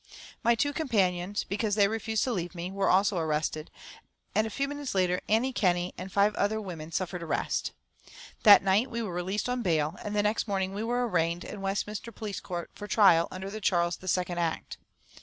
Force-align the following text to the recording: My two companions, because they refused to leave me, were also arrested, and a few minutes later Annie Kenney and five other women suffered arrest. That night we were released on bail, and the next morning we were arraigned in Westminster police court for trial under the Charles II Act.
My 0.41 0.55
two 0.55 0.73
companions, 0.73 1.43
because 1.43 1.75
they 1.75 1.87
refused 1.87 2.23
to 2.23 2.31
leave 2.33 2.55
me, 2.55 2.71
were 2.71 2.89
also 2.89 3.19
arrested, 3.19 3.69
and 4.33 4.47
a 4.47 4.49
few 4.49 4.67
minutes 4.67 4.95
later 4.95 5.21
Annie 5.29 5.53
Kenney 5.53 5.93
and 5.95 6.11
five 6.11 6.33
other 6.33 6.59
women 6.59 6.91
suffered 6.91 7.21
arrest. 7.21 7.71
That 8.41 8.63
night 8.63 8.89
we 8.89 9.03
were 9.03 9.13
released 9.13 9.47
on 9.47 9.61
bail, 9.61 9.95
and 10.03 10.15
the 10.15 10.23
next 10.23 10.47
morning 10.47 10.73
we 10.73 10.81
were 10.81 11.07
arraigned 11.07 11.43
in 11.43 11.61
Westminster 11.61 12.11
police 12.11 12.39
court 12.39 12.71
for 12.73 12.87
trial 12.87 13.27
under 13.29 13.51
the 13.51 13.61
Charles 13.61 13.99
II 14.03 14.31
Act. 14.37 14.77